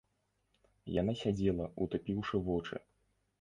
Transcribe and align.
Яна 1.01 1.13
сядзела, 1.19 1.67
утупіўшы 1.85 2.35
вочы. 2.49 2.75